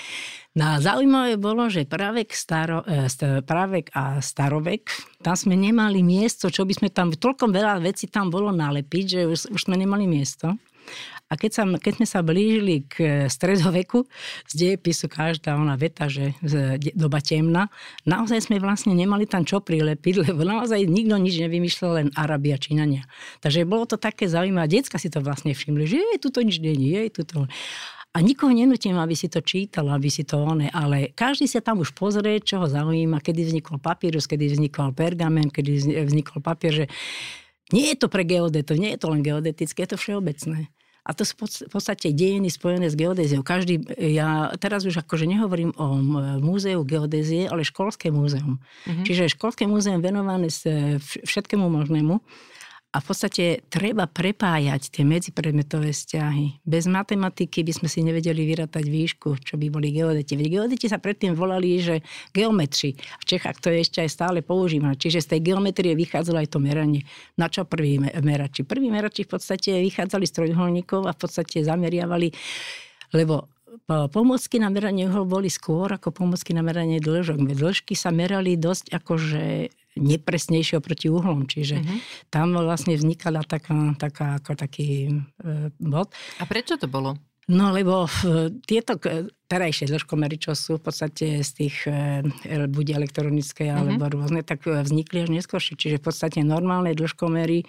[0.56, 3.12] No a zaujímavé bolo, že právek, staro, e,
[3.44, 4.88] právek a starovek,
[5.20, 9.22] tam sme nemali miesto, čo by sme tam, toľko veľa vecí tam bolo nalepiť, že
[9.28, 10.56] už, už sme nemali miesto.
[11.26, 14.06] A keď, sa, keď sme sa blížili k stredoveku,
[14.46, 16.38] z dejepisu každá ona veta, že
[16.94, 17.74] doba temná,
[18.06, 23.10] naozaj sme vlastne nemali tam čo prilepiť, lebo naozaj nikto nič nevymýšľal, len Arabia, Číňania.
[23.42, 24.70] Takže bolo to také zaujímavé.
[24.70, 27.50] Decka si to vlastne všimli, že je, tuto nič není, je, tuto...
[28.16, 31.84] A nikoho nenutím, aby si to čítal, aby si to one, ale každý sa tam
[31.84, 36.86] už pozrie, čo ho zaujíma, kedy vznikol papírus, kedy vznikol pergamen, kedy vznikol papier, že
[37.76, 40.72] nie je to pre geodetov, nie je to len geodetické, je to všeobecné.
[41.06, 43.46] A to sú v podstate dejiny spojené s geodéziou.
[43.46, 46.02] Každý, ja teraz už akože nehovorím o
[46.42, 48.58] múzeu geodézie, ale školské múzeum.
[48.90, 49.06] Mm-hmm.
[49.06, 50.50] Čiže školské múzeum venované
[51.22, 52.26] všetkému možnému.
[52.96, 56.64] A v podstate treba prepájať tie medzipredmetové vzťahy.
[56.64, 60.40] Bez matematiky by sme si nevedeli vyrátať výšku, čo by boli geodeti.
[60.40, 62.00] Veď geodeti sa predtým volali, že
[62.32, 62.96] geometri.
[62.96, 64.96] V Čechách to je ešte aj stále používané.
[64.96, 67.04] Čiže z tej geometrie vychádzalo aj to meranie.
[67.36, 68.64] Na čo prvý merači?
[68.64, 72.32] Prví merači v podstate vychádzali z trojuholníkov a v podstate zameriavali,
[73.12, 73.55] lebo
[73.88, 77.38] pomocky na meranie uhol boli skôr ako pomocky na meranie dĺžok.
[77.56, 79.44] Dĺžky sa merali dosť akože
[79.96, 81.48] nepresnejšie oproti uhlom.
[81.48, 82.00] Čiže uh-huh.
[82.28, 86.12] tam vlastne vznikala taká, taká, ako taký e, bod.
[86.40, 87.16] A prečo to bolo?
[87.46, 88.10] No lebo
[88.66, 88.98] tieto
[89.46, 92.26] terajšie dĺžkomery, čo sú v podstate z tých e,
[92.66, 94.16] buď elektronické alebo uh-huh.
[94.20, 95.80] rôzne, tak vznikli až neskôršie.
[95.80, 97.64] Čiže v podstate normálne dĺžkomery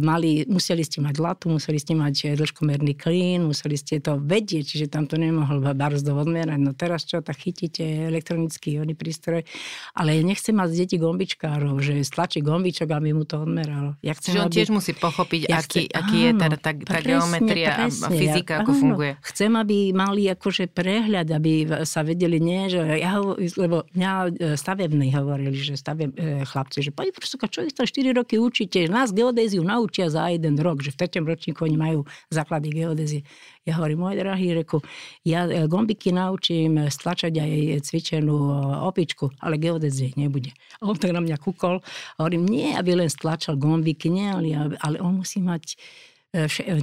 [0.00, 4.86] mali, museli ste mať latu, museli ste mať dĺžkomerný klín, museli ste to vedieť, čiže
[4.88, 6.56] tam to nemohol barzdo odmerať.
[6.56, 9.44] No teraz čo, tak chytíte elektronický oný prístroj,
[9.92, 14.00] ale nechcem mať deti gombičkárov, že stlačí gombičok, aby mu to odmeralo.
[14.00, 14.56] Ja chcem, Čiže on aby...
[14.56, 18.08] tiež musí pochopiť, ja aký, chcem, aký áno, je tá, tá, tá geometria presne, a
[18.08, 19.12] fyzika, ja, ako áno, funguje.
[19.20, 21.52] Chcem, aby mali akože prehľad, aby
[21.84, 23.20] sa vedeli, nie, že ja,
[23.60, 26.16] lebo mňa e, stavební hovorili, že staveb,
[26.48, 28.88] chlapci, že pani profesorka, čo ich to 4 roky učíte?
[28.88, 33.22] Nás geodéziu naučia za jeden rok, že v treťom ročníku oni majú základy geodézie.
[33.68, 34.80] Ja hovorím, môj drahý, reku,
[35.22, 37.50] ja gombiky naučím stlačať aj
[37.84, 38.36] cvičenú
[38.88, 40.56] opičku, ale geodézie nebude.
[40.80, 41.84] A on tak na mňa kúkol
[42.16, 45.76] hovorím, nie, aby len stlačal gombiky, nie, ale, ale on musí mať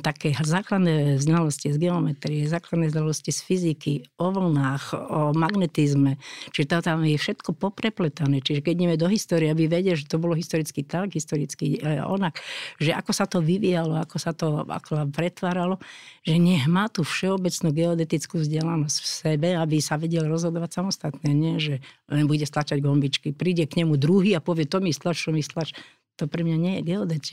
[0.02, 6.18] také základné znalosti z geometrie, základné znalosti z fyziky, o vlnách, o magnetizme.
[6.50, 8.42] Čiže to tam je všetko poprepletané.
[8.42, 12.42] Čiže keď ideme do histórie, aby vedel, že to bolo historicky tak, historicky e, onak,
[12.82, 15.78] že ako sa to vyvíjalo, ako sa to ako pretváralo,
[16.26, 21.30] že nech má tú všeobecnú geodetickú vzdelanosť v sebe, aby sa vedel rozhodovať samostatne.
[21.38, 23.30] Nie, že len bude stlačať gombičky.
[23.30, 25.78] Príde k nemu druhý a povie, to mi stlač, to mi stlač
[26.16, 27.26] to pre mňa nie je geodet.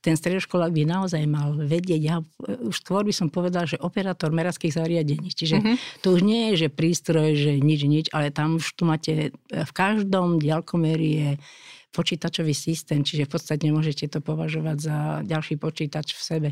[0.00, 4.74] Ten stredoškolák by naozaj mal vedieť, ja už skôr by som povedal, že operátor merackých
[4.74, 5.34] zariadení.
[5.34, 5.76] Čiže mm-hmm.
[6.02, 9.72] to už nie je, že prístroj, že nič, nič, ale tam už tu máte v
[9.74, 11.30] každom ďalkomeri je
[11.90, 16.48] počítačový systém, čiže v podstate môžete to považovať za ďalší počítač v sebe.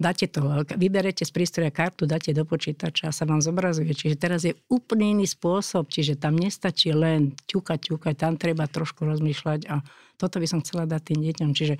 [0.00, 3.92] Dáte to, vyberete z prístroja kartu, dáte do počítača a sa vám zobrazuje.
[3.92, 9.04] Čiže teraz je úplne iný spôsob, čiže tam nestačí len ťukať, ťukať, tam treba trošku
[9.04, 9.84] rozmýšľať a
[10.20, 11.50] toto by som chcela dať tým deťom.
[11.56, 11.74] Čiže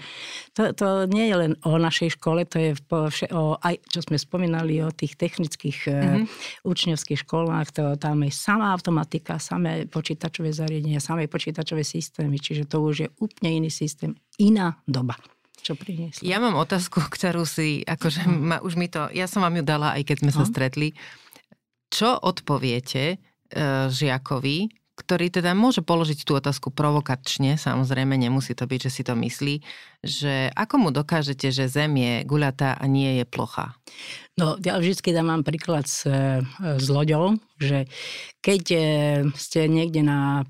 [0.56, 2.72] to, to nie je len o našej škole, to je
[3.36, 6.24] o, aj čo sme spomínali o tých technických mm-hmm.
[6.64, 12.80] učňovských školách, to tam je samá automatika, samé počítačové zariadenia, samé počítačové systémy, čiže to
[12.80, 15.20] už je úplne iný systém, iná doba
[15.60, 16.24] čo priniesla.
[16.24, 18.40] Ja mám otázku, ktorú si, akože mhm.
[18.40, 20.36] ma, už mi to, ja som vám ju dala, aj keď sme no.
[20.40, 20.88] sa stretli.
[21.90, 23.16] Čo odpoviete e,
[23.90, 29.16] žiakovi, ktorý teda môže položiť tú otázku provokačne, samozrejme nemusí to byť, že si to
[29.16, 29.64] myslí,
[30.00, 33.76] že ako mu dokážete, že Zem je guľatá a nie je plocha?
[34.40, 36.08] No, ja vždy dávam príklad s,
[36.56, 37.84] s loďou, že
[38.40, 38.80] keď e,
[39.36, 40.48] ste niekde na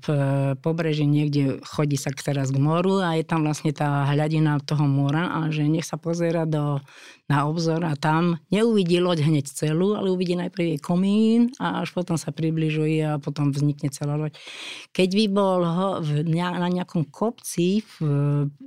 [0.63, 5.27] pobreží, niekde chodí sa teraz k moru a je tam vlastne tá hľadina toho mora
[5.35, 6.79] a že nech sa pozera do,
[7.27, 11.91] na obzor a tam neuvidí loď hneď celú, ale uvidí najprv jej komín a až
[11.91, 14.35] potom sa približuje a potom vznikne celá loď.
[14.95, 15.89] Keď by bol ho
[16.31, 17.95] na nejakom kopci, v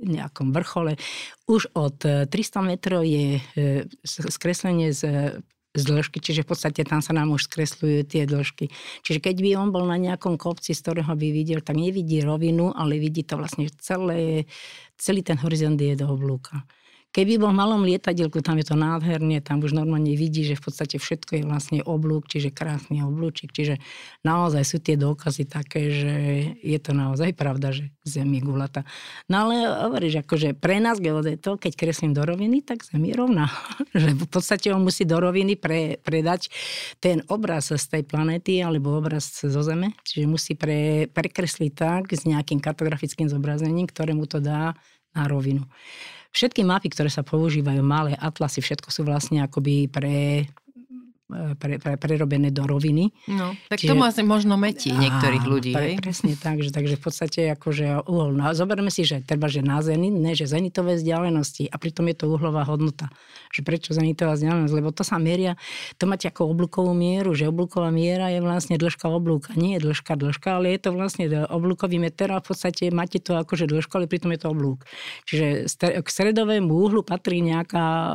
[0.01, 0.99] nejakom vrchole,
[1.47, 5.39] už od 300 metrov je e, skreslenie z
[5.75, 8.71] z dĺžky, čiže v podstate tam sa nám už skresľujú tie dĺžky.
[9.03, 12.71] Čiže keď by on bol na nejakom kopci, z ktorého by videl, tak nevidí rovinu,
[12.71, 14.47] ale vidí to vlastne celé,
[14.95, 16.63] celý ten horizont je do oblúka.
[17.15, 20.67] Keby bol v malom lietadielku, tam je to nádherne, tam už normálne vidí, že v
[20.67, 23.55] podstate všetko je vlastne oblúk, čiže krásny oblúčik.
[23.55, 23.79] Čiže
[24.27, 26.13] naozaj sú tie dôkazy také, že
[26.59, 28.83] je to naozaj pravda, že Zem je gulata.
[29.31, 33.47] No ale hovoríš, akože pre nás geodetov, keď kreslím do roviny, tak Zem je rovná.
[33.95, 36.51] že v podstate on musí do roviny pre, predať
[36.99, 39.95] ten obraz z tej planety alebo obraz zo Zeme.
[40.03, 44.75] Čiže musí pre, prekresliť tak s nejakým kartografickým zobrazením, ktoré mu to dá
[45.15, 45.63] na rovinu.
[46.35, 50.51] Všetky mapy, ktoré sa používajú, malé atlasy, všetko sú vlastne akoby pre
[51.57, 53.09] pre, pre, prerobené do roviny.
[53.25, 55.73] No, tak Čiže, to asi možno metí niektorých ľudí.
[55.73, 58.37] Pre, presne tak, že, takže v podstate akože uhol.
[58.37, 62.15] No, zoberme si, že treba, že na zenit, ne, že zenitové vzdialenosti a pritom je
[62.15, 63.09] to uhlová hodnota.
[63.55, 64.75] Že prečo zenitová vzdialenosť?
[64.75, 65.55] Lebo to sa meria,
[65.95, 69.55] to máte ako oblúkovú mieru, že oblúková miera je vlastne dĺžka oblúka.
[69.55, 73.39] Nie je dĺžka dĺžka, ale je to vlastne oblúkový meter a v podstate máte to
[73.39, 74.83] akože dĺžku, ale pritom je to oblúk.
[75.23, 75.71] Čiže
[76.03, 78.09] k stredovému uhlu patrí nejaká e,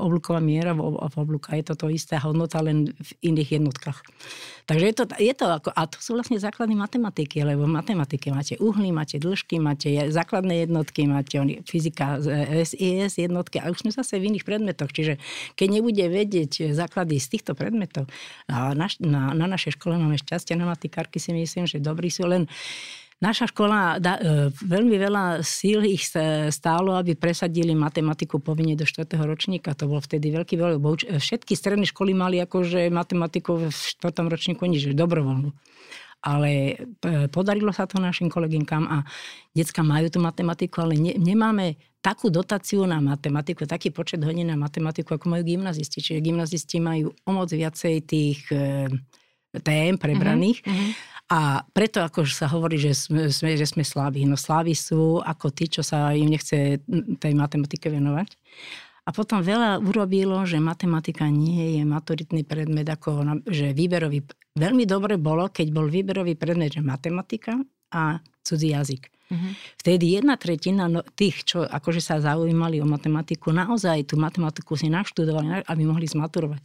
[0.00, 1.52] oblúková miera v, oblúka.
[1.52, 4.00] Je to to isté hodnota len v iných jednotkách.
[4.66, 8.34] Takže je to, je to ako, a to sú vlastne základy matematiky, lebo v matematike
[8.34, 12.18] máte uhly, máte dĺžky, máte základné jednotky, máte fyzika,
[12.66, 14.90] SIS jednotky a už sme zase v iných predmetoch.
[14.90, 15.22] Čiže
[15.54, 18.10] keď nebude vedieť základy z týchto predmetov,
[18.50, 22.26] a na, na, na našej škole máme šťastie na matikárky si myslím, že dobrí sú
[22.26, 22.50] len
[23.16, 26.04] Naša škola da, e, veľmi veľa síl ich
[26.52, 29.24] stálo, aby presadili matematiku povinne do 4.
[29.24, 29.72] ročníka.
[29.72, 34.28] To bol vtedy veľký veľký, bo všetky stredné školy mali akože matematiku v 4.
[34.28, 35.48] ročníku nič, dobrovoľnú.
[36.28, 39.08] Ale e, podarilo sa to našim koleginkám a
[39.56, 44.60] decka majú tú matematiku, ale ne, nemáme takú dotáciu na matematiku, taký počet hodín na
[44.60, 46.04] matematiku, ako majú gymnazisti.
[46.04, 48.92] Čiže gymnazisti majú o moc viacej tých e,
[49.64, 50.60] tém prebraných.
[50.60, 51.15] Mm-hmm.
[51.26, 53.26] A preto ako sa hovorí, že sme,
[53.58, 54.22] že sme slabí.
[54.22, 56.78] No slabí sú ako tí, čo sa im nechce
[57.18, 58.30] tej matematike venovať.
[59.06, 64.22] A potom veľa urobilo, že matematika nie je maturitný predmet, ako že výberový.
[64.58, 67.58] Veľmi dobre bolo, keď bol výberový predmet, že matematika
[67.90, 69.10] a cudzí jazyk.
[69.26, 69.52] Mm-hmm.
[69.82, 74.86] Vtedy jedna tretina no, tých, čo akože sa zaujímali o matematiku, naozaj tú matematiku si
[74.86, 76.62] naštudovali, aby mohli zmaturovať.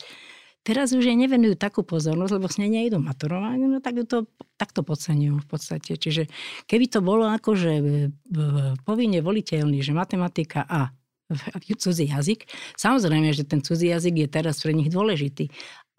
[0.62, 4.30] Teraz už jej nevenujú takú pozornosť, lebo s nej nejdu maturovať, no tak to
[4.62, 5.97] takto podceňujú v podstate.
[5.97, 6.30] Čiže
[6.69, 7.84] keby to bolo akože e,
[8.86, 10.93] povinne voliteľný, že matematika a
[11.80, 12.47] cudzí jazyk.
[12.76, 15.50] Samozrejme, že ten cudzí jazyk je teraz pre nich dôležitý,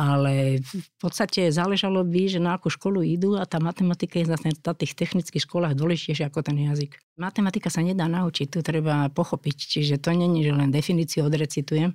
[0.01, 4.41] ale v podstate záležalo by, že na akú školu idú a tá matematika je na
[4.73, 6.97] tých technických školách dôležitejšia ako ten jazyk.
[7.21, 11.93] Matematika sa nedá naučiť, tu treba pochopiť, čiže to není, že len definíciu odrecitujem.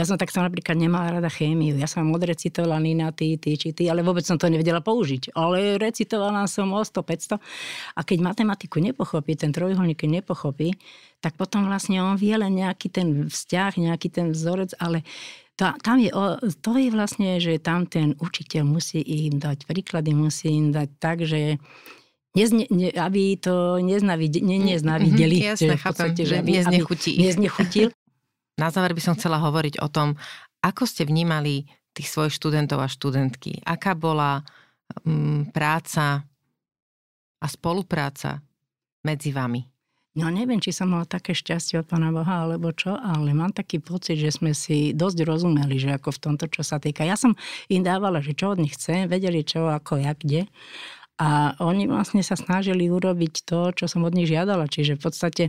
[0.00, 3.92] Ja som takto napríklad nemala rada chémiu, ja som odrecitovala Nina, ty, ty, či ty,
[3.92, 5.36] ale vôbec som to nevedela použiť.
[5.36, 7.38] Ale recitovala som o 100, 500
[7.92, 10.72] a keď matematiku nepochopí, ten trojuholník nepochopí,
[11.20, 15.04] tak potom vlastne on vie len nejaký ten vzťah, nejaký ten vzorec, ale
[15.54, 16.10] tá, tam je,
[16.58, 21.22] to je vlastne, že tam ten učiteľ musí im dať príklady, musí im dať tak,
[21.22, 21.62] že
[22.34, 25.36] Nezne, ne, aby to neznavideli, ne, mm, neznavideli.
[25.38, 27.10] Mm-hmm, jasne, že, chápem, podstate, že aby, neznechutí.
[27.14, 27.88] Aby neznechutil.
[28.62, 30.18] Na záver by som chcela hovoriť o tom,
[30.58, 33.62] ako ste vnímali tých svojich študentov a študentky.
[33.62, 34.42] Aká bola
[35.06, 36.26] um, práca
[37.38, 38.42] a spolupráca
[39.06, 39.62] medzi vami?
[40.14, 43.82] No neviem, či som mala také šťastie od Pána Boha, alebo čo, ale mám taký
[43.82, 47.02] pocit, že sme si dosť rozumeli, že ako v tomto, čo sa týka.
[47.02, 47.34] Ja som
[47.66, 50.46] im dávala, že čo od nich chcem, vedeli čo, ako, jak, kde.
[51.14, 54.66] A oni vlastne sa snažili urobiť to, čo som od nich žiadala.
[54.66, 55.44] Čiže v podstate,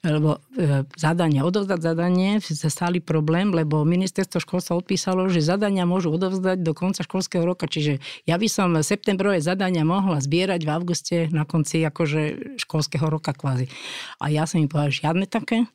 [0.00, 6.08] lebo e, zadanie, odovzdať zadanie, sa stali problém, lebo ministerstvo školstva odpísalo, že zadania môžu
[6.16, 7.68] odovzdať do konca školského roka.
[7.68, 13.36] Čiže ja by som septembrové zadania mohla zbierať v auguste na konci akože školského roka
[13.36, 13.68] kvázi.
[14.24, 15.68] A ja som im povedala, žiadne také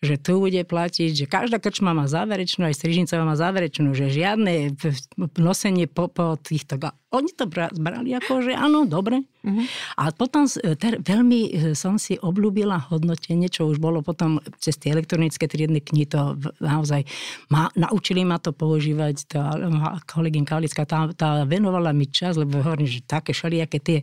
[0.00, 4.74] že tu bude platiť, že každá krčma má záverečnú, aj Strižincová má záverečnú, že žiadne
[5.36, 6.80] nosenie po, po týchto...
[7.14, 9.26] Oni to brali ako, že áno, dobre.
[9.44, 9.64] Uh-huh.
[10.00, 10.48] A potom
[10.80, 15.84] ter, veľmi e, som si obľúbila hodnotenie, čo už bolo potom cez tie elektronické triedne
[15.84, 17.04] knihy, to naozaj
[17.52, 19.28] ma, naučili ma to používať.
[19.28, 19.52] Tá
[20.08, 23.98] kolegyn Kalická, tá, tá venovala mi čas, lebo hovorím, že také všelijaké tie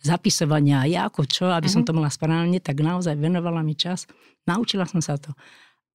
[0.00, 1.74] zapisovania, ja ako čo, aby uh-huh.
[1.74, 4.06] som to mala správne, tak naozaj venovala mi čas.
[4.46, 5.34] Naučila som sa to.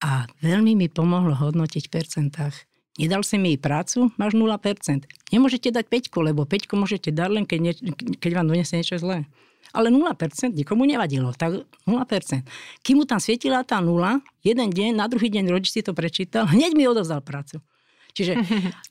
[0.04, 2.69] A veľmi mi pomohlo hodnotiť v percentách.
[3.00, 5.08] Nedal si mi prácu, máš 0%.
[5.32, 7.72] Nemôžete dať 5, lebo 5 môžete dať len, keď, nie,
[8.20, 9.24] keď vám donesie niečo zlé.
[9.72, 12.44] Ale 0% nikomu nevadilo, tak 0%.
[12.84, 16.44] Kým mu tam svietila tá 0, jeden deň, na druhý deň rodič si to prečítal,
[16.44, 17.64] hneď mi odovzdal prácu.
[18.12, 18.32] Čiže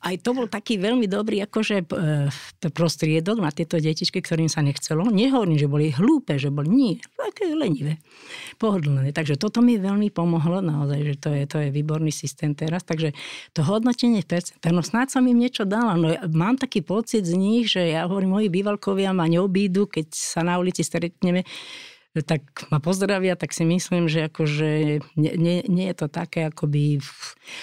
[0.07, 1.85] aj to bol taký veľmi dobrý akože e,
[2.71, 5.07] prostriedok na tieto detičky, ktorým sa nechcelo.
[5.07, 7.99] Nehovorím, že boli hlúpe, že boli nie, také lenivé,
[8.57, 9.11] pohodlné.
[9.15, 12.83] Takže toto mi veľmi pomohlo naozaj, že to je, to je výborný systém teraz.
[12.83, 13.15] Takže
[13.55, 14.27] to hodnotenie v
[14.69, 15.95] no snáď som im niečo dala.
[15.95, 20.11] No ja mám taký pocit z nich, že ja hovorím, moji bývalkovia ma neobídu, keď
[20.11, 21.43] sa na ulici stretneme,
[22.25, 22.41] tak
[22.73, 24.69] ma pozdravia, tak si myslím, že akože
[25.13, 26.97] nie, nie, nie je to také, ako by...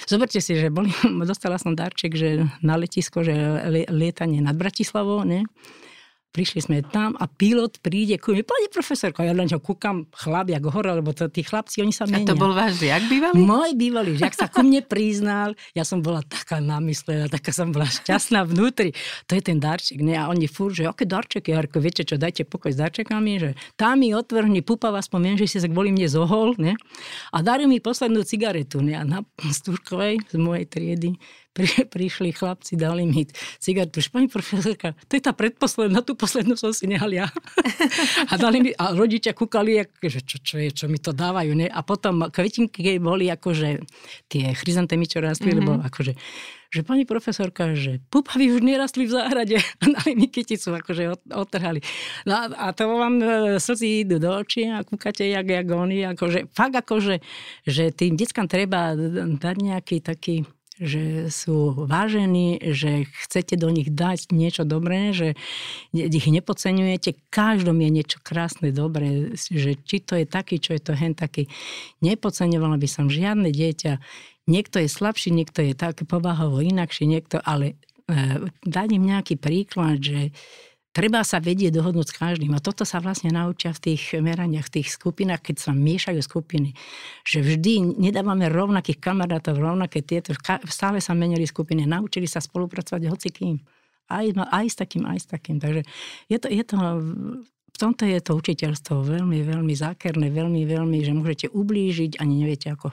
[0.06, 0.94] Zoberte si, že boli,
[1.30, 3.34] dostala som darček, že na letisko, že
[3.90, 5.44] lietanie nad Bratislavou, ne?
[6.36, 10.60] Prišli sme tam a pilot príde ku mne, pani profesorka, ja len kúkam chlap, jak
[10.68, 12.28] hore, lebo to, tí chlapci, oni sa menia.
[12.28, 13.40] A to bol váš žiak bývalý?
[13.40, 17.88] Môj bývalý žiak sa ku mne priznal, ja som bola taká namyslená, taká som bola
[17.88, 18.92] šťastná vnútri.
[19.32, 20.12] To je ten darček, ne?
[20.12, 21.56] A oni fúr, že aké darčeky?
[21.56, 25.40] Ja ako, viete čo, dajte pokoj s darčekami, že tam mi otvrhni, pupa vás pomien,
[25.40, 26.76] že si sa kvôli mne zohol, ne?
[27.32, 28.92] A darí mi poslednú cigaretu, ne?
[28.92, 31.16] A na Stúrkovej z mojej triedy
[31.56, 33.24] pri, prišli chlapci, dali mi
[33.56, 34.04] cigaretu.
[34.12, 37.32] Pani profesorka, to je tá predposledná, tú poslednú som si nehal ja.
[38.30, 41.56] a dali mi, a rodičia kúkali, že čo, čo je, čo mi to dávajú.
[41.56, 41.72] Ne?
[41.72, 43.80] A potom kvetinky boli akože
[44.28, 45.64] tie chryzantemy, čo rastli, mm-hmm.
[45.64, 46.12] lebo akože
[46.66, 51.80] že pani profesorka, že pupavy už nerastli v záhrade a dali mi kyticu, akože otrhali.
[52.26, 53.26] No a to vám e,
[53.62, 57.22] slzy idú do očí a kúkate, jak, jak oni, akože fakt akože,
[57.64, 58.92] že tým deckám treba
[59.38, 60.44] dať nejaký taký
[60.76, 65.32] že sú vážení, že chcete do nich dať niečo dobré, že
[65.96, 67.32] ich nepodceňujete.
[67.32, 71.48] Každom je niečo krásne, dobré, že či to je taký, čo je to hen taký.
[72.04, 73.98] Nepodceňovala by som žiadne dieťa.
[74.46, 77.74] Niekto je slabší, niekto je tak povahovo inakší, niekto, ale
[78.06, 80.30] e, dať im nejaký príklad, že
[80.96, 82.56] treba sa vedieť dohodnúť s každým.
[82.56, 86.72] A toto sa vlastne naučia v tých meraniach, v tých skupinách, keď sa miešajú skupiny.
[87.28, 90.32] Že vždy nedávame rovnakých kamarátov, rovnaké tieto.
[90.64, 91.84] Stále sa menili skupiny.
[91.84, 93.60] Naučili sa spolupracovať hocikým.
[94.08, 95.60] Aj, aj s takým, aj s takým.
[95.60, 95.84] Takže
[96.32, 96.76] je to, je to
[97.76, 102.72] v tomto je to učiteľstvo veľmi, veľmi zákerné, veľmi, veľmi, že môžete ublížiť, ani neviete
[102.72, 102.88] ako.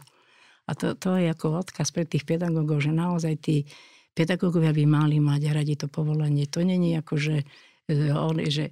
[0.67, 3.63] A to, to je ako odkaz pre tých pedagógov, že naozaj tí
[4.11, 6.51] pedagógovia by mali mať radi to povolenie.
[6.51, 7.47] To není ako, že,
[7.91, 8.71] on, že,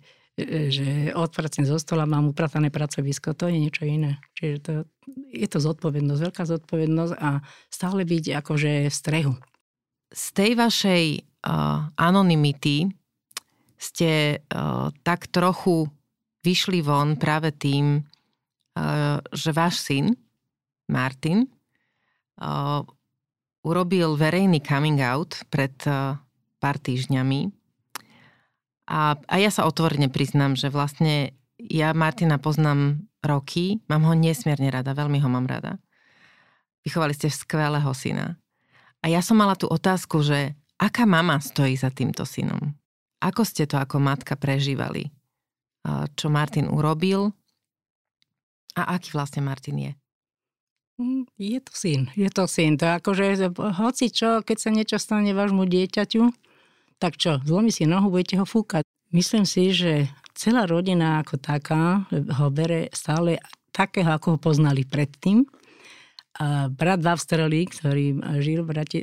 [0.71, 4.24] že odpracem zo stola, mám upratané pracovisko, to je niečo iné.
[4.39, 4.74] Čiže to,
[5.32, 9.34] je to zodpovednosť, veľká zodpovednosť a stále byť akože v strehu.
[10.12, 12.91] Z tej vašej uh, anonymity
[13.80, 15.88] ste uh, tak trochu
[16.41, 20.18] vyšli von práve tým, eh, že váš syn,
[20.89, 22.82] Martin, eh,
[23.62, 26.18] urobil verejný coming out pred eh,
[26.57, 27.61] pár týždňami.
[28.91, 34.67] A, a ja sa otvorene priznám, že vlastne ja Martina poznám roky, mám ho nesmierne
[34.67, 35.79] rada, veľmi ho mám rada.
[36.83, 38.35] Vychovali ste skvelého syna.
[38.99, 42.75] A ja som mala tú otázku, že aká mama stojí za týmto synom?
[43.23, 45.13] Ako ste to ako matka prežívali?
[46.13, 47.33] čo Martin urobil
[48.77, 49.91] a aký vlastne Martin je?
[51.01, 52.77] Mm, je to syn, je to syn.
[52.77, 56.29] To akože, hoci čo, keď sa niečo stane vášmu dieťaťu,
[57.02, 58.86] tak čo, zlomí si nohu, budete ho fúkať.
[59.10, 63.41] Myslím si, že celá rodina ako taká ho bere stále
[63.74, 65.43] takého, ako ho poznali predtým.
[66.38, 68.99] A brat Austrálii, ktorý žil v Brati,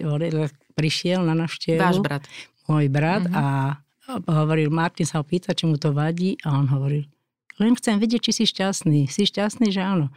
[0.79, 1.83] prišiel na navštevu.
[1.83, 2.25] Váš brat.
[2.71, 3.37] Môj brat mm-hmm.
[3.37, 3.77] a
[4.25, 7.05] hovoril, Martin sa ho pýta, či mu to vadí a on hovoril,
[7.61, 9.11] len chcem vedieť, či si šťastný.
[9.11, 10.09] Si šťastný, že áno.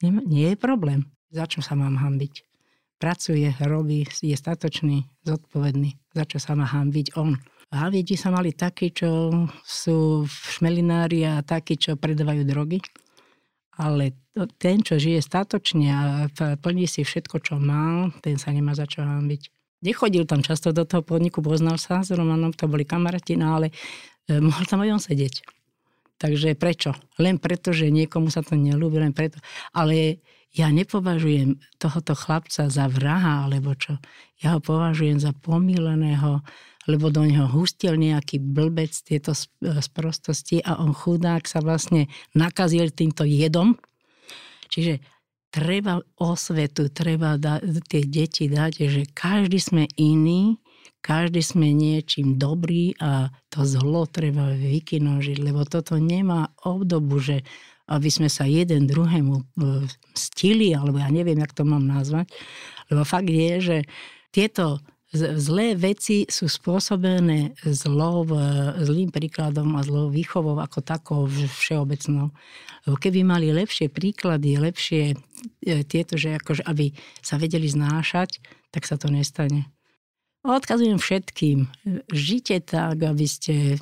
[0.00, 1.10] Nie, nie je problém.
[1.28, 2.49] Za čo sa mám hambiť?
[3.00, 5.96] Pracuje, robí, je statočný, zodpovedný.
[6.12, 7.40] Za čo sa má hambiť on?
[7.88, 9.32] Vidí sa mali takí, čo
[9.64, 12.84] sú šmelinári a takí, čo predávajú drogy.
[13.80, 14.12] Ale
[14.60, 16.02] ten, čo žije statočne a
[16.60, 19.48] plní si všetko, čo má, ten sa nemá za čo hambiť.
[19.80, 23.72] Nechodil tam často do toho podniku, poznal sa s Romanom, to boli kamaráti, no ale
[24.28, 25.40] e, mohol tam aj on sedieť.
[26.20, 26.92] Takže prečo?
[27.16, 29.40] Len preto, že niekomu sa to nelúbi, len preto.
[29.72, 30.20] Ale
[30.50, 34.02] ja nepovažujem tohoto chlapca za vraha, alebo čo.
[34.42, 36.42] Ja ho považujem za pomíleného,
[36.90, 42.90] lebo do neho hustil nejaký blbec tieto e, sprostosti a on chudák sa vlastne nakazil
[42.90, 43.78] týmto jedom.
[44.70, 44.98] Čiže
[45.54, 50.58] treba osvetu, treba da, tie deti dať, že každý sme iný,
[51.02, 57.36] každý sme niečím dobrý a to zlo treba vykinožiť, lebo toto nemá obdobu, že
[57.90, 59.42] aby sme sa jeden druhému e,
[60.14, 62.30] stili, alebo ja neviem, jak to mám nazvať.
[62.86, 63.76] Lebo fakt je, že
[64.30, 64.78] tieto
[65.10, 68.22] zlé veci sú spôsobené zlou,
[68.78, 72.30] zlým príkladom a zlou výchovou ako takou všeobecnou.
[72.86, 75.18] Keby mali lepšie príklady, lepšie
[75.66, 78.38] e, tieto, že akože, aby sa vedeli znášať,
[78.70, 79.66] tak sa to nestane.
[80.46, 81.68] Odkazujem všetkým,
[82.14, 83.76] žite tak, aby ste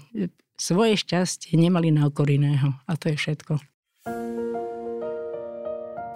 [0.58, 2.74] svoje šťastie nemali na okor iného.
[2.90, 3.62] A to je všetko.